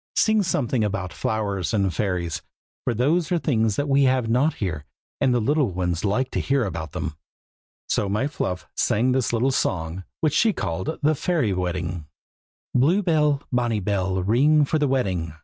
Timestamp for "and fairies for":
1.75-2.91